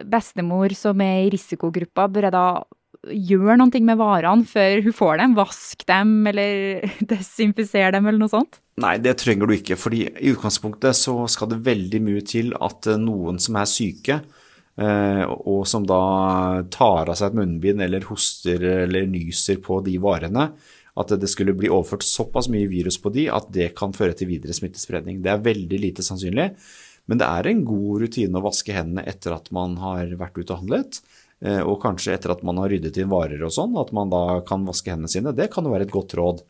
bestemor 0.10 0.74
som 0.78 1.04
er 1.06 1.28
i 1.28 1.32
risikogruppa, 1.36 2.10
bør 2.12 2.30
jeg 2.30 2.36
da 2.36 2.48
gjøre 3.06 3.58
noe 3.60 3.82
med 3.86 4.00
varene 4.00 4.48
før 4.50 4.82
hun 4.86 4.96
får 4.96 5.20
dem? 5.22 5.36
Vask 5.38 5.86
dem, 5.90 6.16
eller 6.32 6.86
desinfisere 7.12 7.94
dem, 7.98 8.08
eller 8.10 8.24
noe 8.24 8.34
sånt? 8.34 8.62
Nei, 8.82 8.98
det 9.00 9.18
trenger 9.22 9.48
du 9.48 9.56
ikke. 9.56 9.78
fordi 9.80 10.08
i 10.10 10.34
utgangspunktet 10.34 10.98
så 10.98 11.22
skal 11.32 11.54
det 11.54 11.64
veldig 11.66 12.02
mye 12.04 12.26
til 12.26 12.52
at 12.58 12.90
noen 13.00 13.40
som 13.42 13.62
er 13.62 13.70
syke, 13.70 14.20
og 14.76 15.62
som 15.72 15.86
da 15.88 16.00
tar 16.68 17.08
av 17.08 17.16
seg 17.16 17.30
et 17.30 17.38
munnbind 17.38 17.80
eller 17.86 18.04
hoster 18.10 18.60
eller 18.84 19.06
nyser 19.08 19.62
på 19.64 19.78
de 19.86 19.94
varene, 20.04 20.50
at 21.00 21.14
det 21.20 21.30
skulle 21.32 21.56
bli 21.56 21.72
overført 21.72 22.04
såpass 22.04 22.50
mye 22.52 22.68
virus 22.72 22.98
på 23.00 23.12
de 23.16 23.30
at 23.32 23.48
det 23.56 23.70
kan 23.80 23.96
føre 23.96 24.16
til 24.20 24.30
videre 24.34 24.56
smittespredning. 24.56 25.22
Det 25.24 25.32
er 25.32 25.48
veldig 25.48 25.80
lite 25.80 26.04
sannsynlig. 26.04 26.50
Men 27.06 27.22
det 27.22 27.28
er 27.28 27.50
en 27.50 27.66
god 27.68 28.06
rutine 28.06 28.40
å 28.40 28.46
vaske 28.48 28.74
hendene 28.74 29.06
etter 29.08 29.36
at 29.36 29.52
man 29.54 29.78
har 29.82 30.10
vært 30.18 30.40
ute 30.40 30.50
og 30.50 30.64
handlet. 30.64 31.02
Eh, 31.44 31.62
og 31.62 31.82
kanskje 31.84 32.16
etter 32.16 32.34
at 32.34 32.46
man 32.48 32.62
har 32.62 32.72
ryddet 32.72 32.98
inn 33.02 33.12
varer 33.12 33.44
og 33.46 33.54
sånn, 33.54 33.76
at 33.78 33.92
man 33.96 34.14
da 34.14 34.40
kan 34.48 34.66
vaske 34.68 34.94
hendene 34.94 35.12
sine. 35.12 35.36
Det 35.36 35.52
kan 35.54 35.68
jo 35.68 35.74
være 35.76 35.88
et 35.90 35.94
godt 35.94 36.16
råd. 36.18 36.42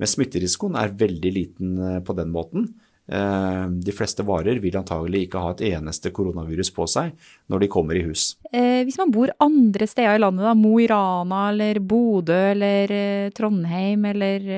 Men 0.00 0.10
smitterisikoen 0.10 0.78
er 0.80 0.96
veldig 0.98 1.34
liten 1.36 1.76
eh, 1.78 2.00
på 2.02 2.16
den 2.18 2.32
måten. 2.34 2.72
Eh, 3.10 3.64
de 3.82 3.94
fleste 3.96 4.24
varer 4.26 4.60
vil 4.62 4.76
antagelig 4.78 5.26
ikke 5.26 5.42
ha 5.42 5.52
et 5.54 5.64
eneste 5.72 6.12
koronavirus 6.14 6.70
på 6.76 6.86
seg 6.90 7.12
når 7.50 7.64
de 7.64 7.70
kommer 7.72 7.98
i 7.98 8.04
hus. 8.06 8.32
Hvis 8.52 8.98
man 9.00 9.12
bor 9.14 9.32
andre 9.42 9.88
steder 9.88 10.18
i 10.18 10.22
landet, 10.22 10.46
da, 10.46 10.54
Mo 10.58 10.76
i 10.80 10.88
Rana 10.90 11.48
eller 11.50 11.80
Bodø 11.80 12.38
eller 12.52 13.30
Trondheim 13.34 14.04
eller 14.12 14.48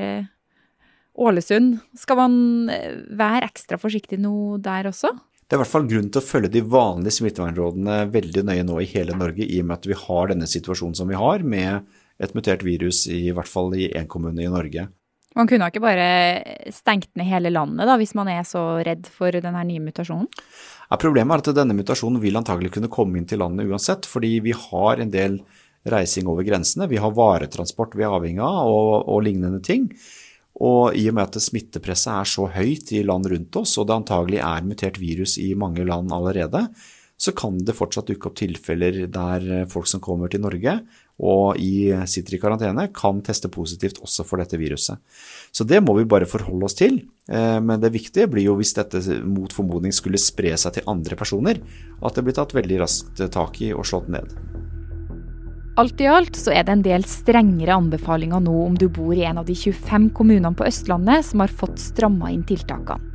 Ålesund, 1.14 1.78
skal 1.96 2.18
man 2.18 2.34
være 3.14 3.46
ekstra 3.46 3.78
forsiktig 3.78 4.18
nå 4.20 4.58
der 4.62 4.90
også? 4.90 5.14
Det 5.44 5.52
er 5.52 5.60
i 5.60 5.60
hvert 5.60 5.74
fall 5.74 5.88
grunn 5.88 6.06
til 6.08 6.22
å 6.22 6.24
følge 6.24 6.48
de 6.54 6.60
vanlige 6.66 7.18
smittevernrådene 7.18 7.98
veldig 8.10 8.42
nøye 8.48 8.64
nå 8.64 8.78
i 8.80 8.88
hele 8.90 9.16
Norge, 9.18 9.44
i 9.44 9.60
og 9.60 9.68
med 9.68 9.76
at 9.76 9.88
vi 9.90 9.98
har 10.00 10.30
denne 10.32 10.48
situasjonen 10.48 10.96
som 10.96 11.10
vi 11.10 11.18
har, 11.20 11.44
med 11.44 11.84
et 12.22 12.32
mutert 12.34 12.64
virus 12.64 13.04
i, 13.10 13.26
i 13.28 13.34
hvert 13.34 13.50
fall 13.50 13.74
i 13.76 13.90
én 13.92 14.08
kommune 14.10 14.40
i 14.40 14.48
Norge. 14.50 14.88
Man 15.34 15.48
kunne 15.50 15.66
ikke 15.66 15.82
bare 15.82 16.06
stengt 16.74 17.10
ned 17.18 17.26
hele 17.26 17.50
landet 17.50 17.88
da, 17.88 17.96
hvis 17.98 18.14
man 18.14 18.30
er 18.30 18.44
så 18.46 18.62
redd 18.86 19.08
for 19.10 19.34
denne 19.34 19.64
nye 19.66 19.82
mutasjonen? 19.82 20.28
Ja, 20.90 20.98
problemet 21.00 21.34
er 21.34 21.42
at 21.50 21.58
denne 21.58 21.74
mutasjonen 21.74 22.22
vil 22.22 22.38
antagelig 22.38 22.70
kunne 22.76 22.92
komme 22.92 23.18
inn 23.18 23.26
til 23.26 23.42
landet 23.42 23.66
uansett, 23.66 24.06
fordi 24.06 24.36
vi 24.44 24.54
har 24.54 25.02
en 25.02 25.10
del 25.10 25.40
reising 25.90 26.28
over 26.30 26.46
grensene. 26.46 26.88
Vi 26.88 27.00
har 27.02 27.16
varetransport 27.16 27.96
vi 27.98 28.06
er 28.06 28.14
avhengig 28.14 28.44
av, 28.44 28.70
og, 28.70 29.08
og 29.10 29.24
lignende 29.26 29.60
ting. 29.64 29.88
Og 30.62 30.94
i 30.94 31.08
og 31.10 31.16
med 31.16 31.26
at 31.26 31.42
smittepresset 31.42 32.12
er 32.14 32.30
så 32.30 32.46
høyt 32.54 32.92
i 32.94 33.02
land 33.02 33.26
rundt 33.30 33.58
oss, 33.58 33.74
og 33.80 33.88
det 33.88 33.96
antagelig 33.98 34.38
er 34.38 34.68
mutert 34.68 35.00
virus 35.02 35.34
i 35.42 35.50
mange 35.58 35.86
land 35.88 36.14
allerede, 36.14 36.68
så 37.20 37.32
kan 37.36 37.60
det 37.62 37.76
fortsatt 37.78 38.08
dukke 38.10 38.30
opp 38.30 38.36
tilfeller 38.38 39.04
der 39.12 39.66
folk 39.70 39.86
som 39.88 40.02
kommer 40.02 40.32
til 40.32 40.42
Norge 40.42 40.80
og 41.22 41.60
i, 41.62 41.92
sitter 42.10 42.34
i 42.34 42.40
karantene, 42.42 42.88
kan 42.94 43.20
teste 43.22 43.50
positivt 43.52 44.00
også 44.02 44.24
for 44.26 44.42
dette 44.42 44.58
viruset. 44.58 44.98
Så 45.54 45.66
det 45.68 45.78
må 45.84 45.94
vi 45.94 46.08
bare 46.10 46.26
forholde 46.26 46.66
oss 46.66 46.74
til. 46.74 47.04
Eh, 47.30 47.60
men 47.62 47.78
det 47.82 47.92
viktige 47.94 48.26
blir 48.32 48.48
jo 48.48 48.56
hvis 48.58 48.74
dette 48.74 48.98
mot 49.22 49.52
formodning 49.54 49.94
skulle 49.94 50.18
spre 50.18 50.56
seg 50.58 50.74
til 50.74 50.90
andre 50.90 51.18
personer, 51.18 51.62
at 52.02 52.18
det 52.18 52.26
blir 52.26 52.34
tatt 52.34 52.56
veldig 52.56 52.82
raskt 52.82 53.22
tak 53.30 53.62
i 53.62 53.70
og 53.76 53.86
slått 53.86 54.10
ned. 54.10 54.34
Alt 55.78 56.02
i 56.02 56.06
alt 56.06 56.36
så 56.38 56.52
er 56.54 56.66
det 56.66 56.74
en 56.76 56.84
del 56.86 57.06
strengere 57.06 57.74
anbefalinger 57.74 58.42
nå 58.42 58.54
om 58.66 58.76
du 58.78 58.86
bor 58.86 59.14
i 59.14 59.24
en 59.26 59.40
av 59.42 59.48
de 59.48 59.56
25 59.58 60.12
kommunene 60.14 60.54
på 60.54 60.66
Østlandet 60.66 61.26
som 61.30 61.42
har 61.42 61.50
fått 61.62 61.82
stramma 61.82 62.30
inn 62.34 62.46
tiltakene. 62.46 63.13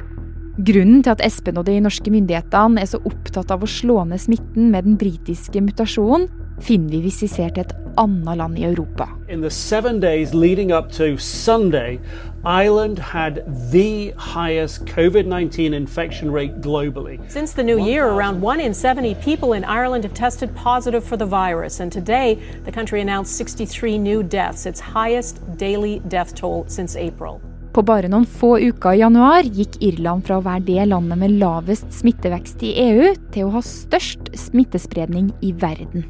Grunnen 0.60 1.04
til 1.04 1.14
at 1.14 1.22
Espen 1.24 1.56
og 1.56 1.70
de 1.70 1.78
norske 1.80 2.12
myndighetene 2.12 2.82
er 2.82 2.88
så 2.92 2.98
opptatt 3.08 3.52
av 3.54 3.62
å 3.64 3.68
slå 3.70 4.02
ned 4.10 4.20
smitten 4.20 4.74
med 4.74 4.84
den 4.90 4.98
britiske 5.00 5.62
mutasjonen, 5.64 6.26
finner 6.60 6.98
vi 6.98 7.06
hvis 7.06 7.22
vi 7.24 7.30
ser 7.32 7.54
til 7.56 7.64
et 7.64 7.72
annet 8.02 8.36
land 8.42 8.58
i 8.60 8.66
Europa. 8.68 9.08
In 9.30 9.40
the 9.40 9.50
seven 9.50 10.02
days 10.02 10.34
leading 10.34 10.74
up 10.74 10.92
to 10.92 11.16
Sunday, 11.16 11.98
Ireland 12.44 13.00
had 13.00 13.40
the 13.72 14.12
highest 14.18 14.84
COVID 14.86 15.28
19 15.28 15.74
infection 15.74 16.30
rate 16.30 16.60
globally. 16.60 17.22
Since 17.30 17.54
the 17.54 17.64
new 17.64 17.80
year, 17.80 18.08
around 18.08 18.42
1 18.42 18.60
in 18.60 18.74
70 18.74 19.16
people 19.24 19.54
in 19.54 19.64
Ireland 19.64 20.04
have 20.04 20.14
tested 20.14 20.54
positive 20.56 21.06
for 21.06 21.16
the 21.16 21.26
virus. 21.26 21.80
And 21.80 21.90
today, 21.90 22.38
the 22.66 22.72
country 22.72 23.00
announced 23.00 23.38
63 23.38 23.98
new 23.98 24.24
deaths, 24.24 24.66
its 24.66 24.82
highest 24.82 25.40
daily 25.58 26.02
death 26.10 26.36
toll 26.36 26.66
since 26.68 26.98
April. 26.98 27.40
På 27.74 27.84
bare 27.86 28.10
noen 28.10 28.26
få 28.26 28.56
uker 28.58 28.96
i 28.98 29.02
januar 29.04 29.46
gikk 29.46 29.78
Irland 29.86 30.26
fra 30.26 30.40
å 30.40 30.46
være 30.46 30.66
det 30.66 30.88
landet 30.90 31.22
med 31.22 31.36
lavest 31.42 31.92
smittevekst 31.94 32.66
i 32.66 32.74
EU, 32.88 33.12
til 33.34 33.46
å 33.46 33.54
ha 33.60 33.62
størst 33.66 34.32
smittespredning 34.48 35.30
i 35.46 35.54
verden. 35.54 36.08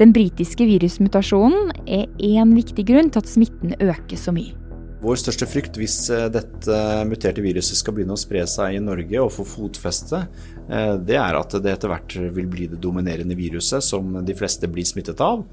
Den 0.00 0.14
britiske 0.16 0.64
virusmutasjonen 0.64 1.74
er 1.84 2.06
én 2.24 2.54
viktig 2.56 2.86
grunn 2.88 3.10
til 3.12 3.20
at 3.20 3.28
smitten 3.28 3.74
øker 3.82 4.16
så 4.16 4.32
mye. 4.32 4.54
Vår 5.00 5.16
største 5.16 5.46
frykt 5.48 5.78
hvis 5.80 5.96
eh, 6.12 6.26
dette 6.32 6.78
muterte 7.08 7.40
viruset 7.40 7.78
skal 7.78 7.94
begynne 7.96 8.12
å 8.16 8.20
spre 8.20 8.42
seg 8.48 8.76
i 8.76 8.82
Norge 8.84 9.22
og 9.22 9.32
få 9.32 9.46
fotfeste, 9.48 10.22
eh, 10.68 10.94
det 11.00 11.16
er 11.16 11.38
at 11.38 11.56
det 11.64 11.72
etter 11.72 11.92
hvert 11.92 12.16
vil 12.36 12.48
bli 12.52 12.68
det 12.68 12.80
dominerende 12.84 13.36
viruset 13.36 13.84
som 13.84 14.18
de 14.24 14.36
fleste 14.36 14.68
blir 14.68 14.84
smittet 14.88 15.22
av. 15.24 15.46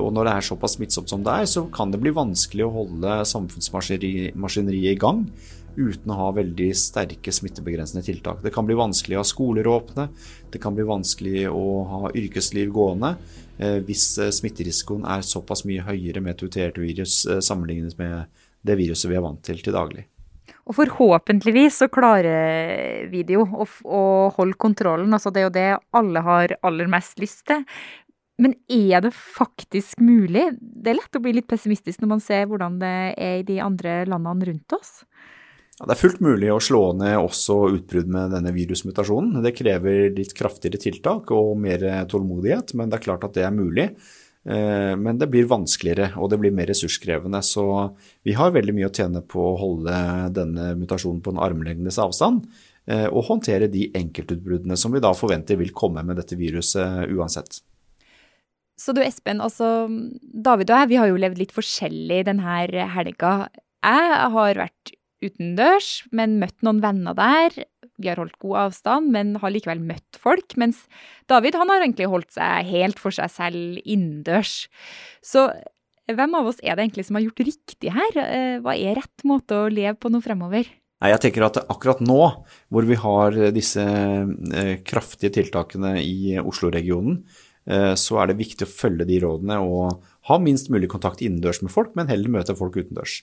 Og 0.00 0.12
når 0.14 0.28
det 0.28 0.32
er 0.36 0.46
såpass 0.48 0.76
smittsomt 0.78 1.10
som 1.12 1.22
det 1.26 1.34
er, 1.42 1.50
så 1.50 1.66
kan 1.72 1.92
det 1.92 2.00
bli 2.02 2.12
vanskelig 2.14 2.66
å 2.66 2.74
holde 2.74 3.20
samfunnsmaskineriet 3.28 4.92
i 4.92 4.98
gang 5.00 5.26
uten 5.76 6.12
å 6.12 6.18
ha 6.18 6.30
veldig 6.36 6.70
sterke 6.76 7.32
smittebegrensende 7.32 8.04
tiltak. 8.04 8.40
Det 8.44 8.52
kan 8.54 8.66
bli 8.68 8.76
vanskelig 8.78 9.18
å 9.18 9.22
ha 9.22 9.28
skoler 9.28 9.68
åpne, 9.68 10.08
det 10.52 10.60
kan 10.62 10.76
bli 10.76 10.86
vanskelig 10.88 11.46
å 11.52 11.66
ha 11.90 12.12
yrkesliv 12.16 12.72
gående 12.74 13.14
eh, 13.58 13.78
hvis 13.84 14.08
eh, 14.22 14.32
smitterisikoen 14.32 15.04
er 15.04 15.26
såpass 15.26 15.66
mye 15.68 15.84
høyere 15.84 16.24
med 16.24 16.40
tutert 16.40 16.80
virus 16.80 17.24
eh, 17.28 17.42
sammenlignet 17.44 17.98
med 18.00 18.44
det 18.66 18.78
viruset 18.80 19.10
vi 19.12 19.18
er 19.18 19.24
vant 19.24 19.42
til 19.44 19.60
til 19.62 19.76
daglig. 19.76 20.06
Og 20.66 20.74
forhåpentligvis 20.74 21.76
så 21.82 21.86
klarer 21.92 23.06
vi 23.12 23.22
det 23.26 23.36
jo 23.36 23.44
å, 23.46 24.00
holde 24.34 24.58
kontrollen. 24.58 25.12
Altså 25.14 25.30
det 25.30 25.42
er 25.42 25.46
jo 25.46 25.54
det 25.54 25.68
alle 25.94 26.22
har 26.26 26.56
aller 26.66 26.90
mest 26.90 27.22
lyst 27.22 27.44
til. 27.46 27.62
Men 28.42 28.52
er 28.68 29.00
det 29.06 29.14
faktisk 29.16 30.02
mulig? 30.04 30.50
Det 30.60 30.92
er 30.92 30.98
lett 30.98 31.16
å 31.16 31.22
bli 31.24 31.32
litt 31.38 31.48
pessimistisk 31.48 32.02
når 32.02 32.10
man 32.10 32.22
ser 32.24 32.44
hvordan 32.50 32.76
det 32.82 32.96
er 33.16 33.40
i 33.40 33.46
de 33.48 33.60
andre 33.64 34.02
landene 34.08 34.50
rundt 34.50 34.76
oss. 34.76 34.98
Ja, 35.76 35.88
det 35.88 35.96
er 35.96 36.00
fullt 36.00 36.22
mulig 36.24 36.50
å 36.52 36.60
slå 36.60 36.82
ned 36.96 37.18
også 37.20 37.56
utbrudd 37.76 38.08
med 38.12 38.32
denne 38.32 38.52
virusmutasjonen. 38.56 39.42
Det 39.44 39.56
krever 39.56 40.14
litt 40.16 40.32
kraftigere 40.36 40.80
tiltak 40.80 41.32
og 41.36 41.56
mer 41.60 41.82
tålmodighet, 42.08 42.72
men 42.76 42.92
det 42.92 43.00
er 43.00 43.04
klart 43.08 43.26
at 43.28 43.36
det 43.36 43.44
er 43.44 43.56
mulig. 43.56 43.90
Eh, 44.46 44.94
men 44.96 45.18
det 45.20 45.28
blir 45.32 45.48
vanskeligere, 45.50 46.12
og 46.16 46.30
det 46.32 46.38
blir 46.40 46.54
mer 46.56 46.70
ressurskrevende. 46.70 47.42
Så 47.44 47.66
vi 48.24 48.36
har 48.38 48.54
veldig 48.54 48.76
mye 48.76 48.88
å 48.88 48.94
tjene 48.94 49.20
på 49.26 49.42
å 49.42 49.58
holde 49.60 50.00
denne 50.36 50.70
mutasjonen 50.80 51.20
på 51.24 51.34
en 51.34 51.44
armlengdes 51.44 52.00
avstand. 52.00 52.46
Eh, 52.86 53.08
og 53.10 53.26
håndtere 53.28 53.68
de 53.72 53.88
enkeltutbruddene 53.98 54.78
som 54.78 54.94
vi 54.94 55.02
da 55.04 55.12
forventer 55.16 55.58
vil 55.60 55.74
komme 55.76 56.04
med 56.06 56.20
dette 56.20 56.38
viruset 56.38 57.10
uansett. 57.10 57.60
Så 58.76 58.92
du 58.92 59.00
Espen, 59.00 59.40
altså 59.40 59.88
David 60.20 60.70
og 60.70 60.82
jeg, 60.82 60.90
vi 60.92 60.98
har 61.00 61.08
jo 61.08 61.20
levd 61.20 61.40
litt 61.40 61.54
forskjellig 61.56 62.26
denne 62.28 62.58
helga. 62.92 63.32
Jeg 63.80 64.18
har 64.36 64.60
vært 64.60 64.92
utendørs, 65.24 65.90
men 66.14 66.36
møtt 66.42 66.58
noen 66.66 66.82
venner 66.84 67.16
der. 67.16 67.56
Vi 67.96 68.10
har 68.10 68.20
holdt 68.20 68.36
god 68.42 68.66
avstand, 68.66 69.08
men 69.14 69.36
har 69.40 69.52
likevel 69.54 69.80
møtt 69.80 70.18
folk. 70.20 70.58
Mens 70.60 70.84
David 71.30 71.56
han 71.56 71.72
har 71.72 71.84
egentlig 71.84 72.10
holdt 72.12 72.34
seg 72.36 72.68
helt 72.68 73.00
for 73.00 73.16
seg 73.16 73.32
selv 73.32 73.80
innendørs. 73.80 74.66
Så 75.24 75.48
hvem 76.12 76.36
av 76.38 76.50
oss 76.52 76.60
er 76.62 76.76
det 76.76 76.84
egentlig 76.86 77.06
som 77.08 77.18
har 77.18 77.24
gjort 77.24 77.46
riktig 77.48 77.94
her? 77.94 78.18
Eh, 78.22 78.58
hva 78.62 78.76
er 78.76 79.00
rett 79.00 79.24
måte 79.26 79.64
å 79.64 79.70
leve 79.72 79.96
på 79.98 80.12
nå 80.12 80.20
fremover? 80.24 80.68
Nei, 81.02 81.10
jeg 81.12 81.22
tenker 81.26 81.44
at 81.48 81.58
akkurat 81.66 81.98
nå, 82.04 82.20
hvor 82.72 82.86
vi 82.88 82.96
har 83.00 83.34
disse 83.52 83.82
eh, 83.82 84.76
kraftige 84.86 85.34
tiltakene 85.34 85.96
i 86.00 86.38
Oslo-regionen, 86.40 87.18
så 87.66 88.20
er 88.22 88.30
det 88.30 88.36
viktig 88.38 88.62
å 88.62 88.70
følge 88.70 89.02
de 89.08 89.16
rådene 89.24 89.56
og 89.58 90.04
ha 90.26 90.38
minst 90.42 90.70
mulig 90.74 90.88
kontakt 90.90 91.22
innendørs 91.22 91.60
med 91.62 91.70
folk, 91.70 91.92
men 91.98 92.08
heller 92.10 92.32
møte 92.32 92.56
folk 92.58 92.76
utendørs. 92.78 93.20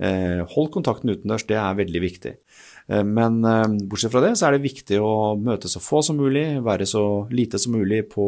Eh, 0.00 0.40
hold 0.54 0.70
kontakten 0.72 1.12
utendørs, 1.12 1.44
det 1.48 1.58
er 1.60 1.76
veldig 1.76 2.02
viktig. 2.04 2.32
Eh, 2.88 3.04
men 3.04 3.42
bortsett 3.90 4.14
fra 4.14 4.22
det, 4.24 4.34
så 4.40 4.48
er 4.48 4.56
det 4.56 4.64
viktig 4.64 5.00
å 5.02 5.36
møte 5.36 5.68
så 5.68 5.82
få 5.84 6.00
som 6.06 6.16
mulig, 6.20 6.46
være 6.64 6.88
så 6.88 7.04
lite 7.32 7.60
som 7.60 7.76
mulig 7.76 8.06
på, 8.12 8.26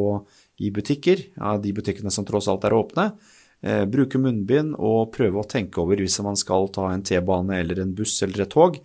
i 0.60 0.72
butikker, 0.74 1.22
ja, 1.38 1.56
de 1.62 1.72
butikkene 1.72 2.12
som 2.12 2.26
tross 2.28 2.50
alt 2.50 2.66
er 2.66 2.76
åpne. 2.76 3.12
Bruke 3.90 4.20
munnbind 4.22 4.76
og 4.78 5.12
prøve 5.14 5.40
å 5.40 5.46
tenke 5.50 5.80
over 5.82 5.98
hvis 5.98 6.20
man 6.22 6.36
skal 6.38 6.68
ta 6.74 6.84
en 6.92 7.02
T-bane 7.02 7.56
eller 7.58 7.80
en 7.82 7.94
buss 7.94 8.12
eller 8.22 8.44
et 8.44 8.52
tog, 8.52 8.76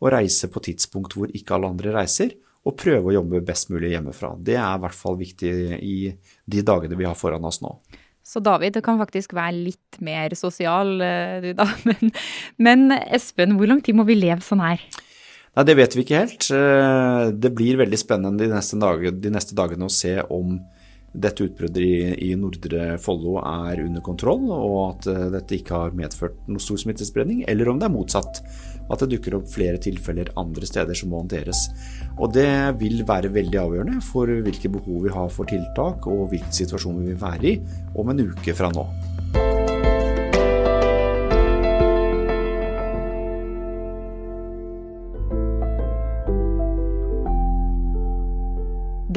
og 0.00 0.10
reise 0.12 0.50
på 0.52 0.62
tidspunkt 0.66 1.16
hvor 1.16 1.32
ikke 1.32 1.56
alle 1.56 1.70
andre 1.72 1.94
reiser 1.96 2.34
og 2.66 2.76
prøve 2.78 3.10
å 3.10 3.16
jobbe 3.18 3.44
best 3.46 3.70
mulig 3.72 3.94
hjemmefra. 3.94 4.34
Det 4.38 4.56
er 4.58 4.76
i 4.76 4.82
hvert 4.82 4.98
fall 4.98 5.18
viktig 5.20 5.52
i 5.78 5.96
de 6.44 6.62
dagene 6.66 6.98
vi 6.98 7.06
har 7.08 7.16
foran 7.18 7.46
oss 7.48 7.62
nå. 7.64 7.76
Så 8.28 8.42
David, 8.44 8.74
du 8.76 8.82
kan 8.84 8.98
faktisk 9.00 9.32
være 9.36 9.56
litt 9.70 10.00
mer 10.04 10.34
sosial 10.36 10.98
eh, 11.00 11.38
du 11.46 11.52
da. 11.56 11.64
Men, 11.88 12.10
men 12.60 12.96
Espen, 12.98 13.56
hvor 13.56 13.70
lang 13.70 13.80
tid 13.84 13.96
må 13.96 14.04
vi 14.08 14.18
leve 14.18 14.44
sånn 14.44 14.60
her? 14.60 14.82
Nei, 15.56 15.64
Det 15.64 15.76
vet 15.78 15.96
vi 15.96 16.04
ikke 16.04 16.20
helt. 16.26 16.50
Eh, 16.52 17.30
det 17.32 17.54
blir 17.56 17.80
veldig 17.80 18.00
spennende 18.00 18.44
de 18.44 18.52
neste, 18.52 18.76
dagene, 18.80 19.16
de 19.16 19.32
neste 19.32 19.56
dagene 19.56 19.88
å 19.88 19.92
se 19.92 20.18
om 20.28 20.58
dette 21.16 21.46
utbruddet 21.46 21.80
i, 21.82 22.28
i 22.28 22.34
Nordre 22.36 22.98
Follo 23.00 23.38
er 23.40 23.80
under 23.86 24.04
kontroll, 24.04 24.44
og 24.52 24.78
at 24.82 25.08
uh, 25.08 25.22
dette 25.32 25.56
ikke 25.56 25.72
har 25.74 25.96
medført 25.96 26.36
noe 26.50 26.62
stor 26.62 26.80
smittespredning, 26.82 27.46
eller 27.48 27.70
om 27.72 27.80
det 27.80 27.88
er 27.88 27.94
motsatt. 27.94 28.42
At 28.88 29.04
det 29.04 29.10
dukker 29.14 29.38
opp 29.38 29.50
flere 29.52 29.80
tilfeller 29.82 30.32
andre 30.40 30.68
steder 30.68 30.96
som 30.96 31.12
må 31.12 31.22
håndteres. 31.22 31.66
Og 32.16 32.32
det 32.36 32.50
vil 32.80 33.04
være 33.08 33.32
veldig 33.34 33.60
avgjørende 33.60 34.02
for 34.04 34.30
hvilke 34.30 34.72
behov 34.72 35.04
vi 35.04 35.14
har 35.14 35.30
for 35.32 35.48
tiltak, 35.48 36.08
og 36.08 36.30
hvilken 36.32 36.54
situasjon 36.62 37.02
vi 37.02 37.12
vil 37.12 37.22
være 37.22 37.52
i 37.52 37.58
om 37.98 38.12
en 38.12 38.26
uke 38.30 38.56
fra 38.56 38.72
nå. 38.72 38.88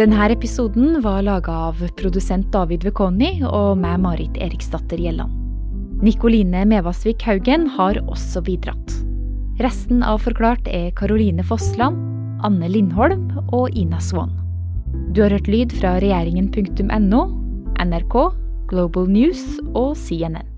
Denne 0.02 0.24
episoden 0.34 1.02
var 1.04 1.20
laga 1.22 1.54
av 1.68 1.82
produsent 2.00 2.48
David 2.54 2.88
Vekoni 2.88 3.44
og 3.44 3.76
meg, 3.78 4.00
Marit 4.02 4.40
Eriksdatter 4.42 4.98
Gjelland. 4.98 5.36
Nikoline 6.02 6.64
Mevasvik 6.66 7.22
Haugen 7.28 7.68
har 7.76 8.00
også 8.08 8.42
bidratt. 8.42 8.96
Resten 9.62 10.00
av 10.02 10.24
Forklart 10.24 10.66
er 10.66 10.88
Karoline 10.98 11.44
Fossland, 11.46 12.00
Anne 12.42 12.66
Lindholm 12.72 13.28
og 13.54 13.76
Ina 13.78 14.00
Swann. 14.02 14.32
Du 15.14 15.22
har 15.22 15.36
hørt 15.36 15.50
lyd 15.52 15.76
fra 15.78 16.00
regjeringen.no, 16.02 17.22
NRK, 17.84 18.16
Global 18.72 19.06
News 19.12 19.44
og 19.76 19.94
CNN. 20.00 20.51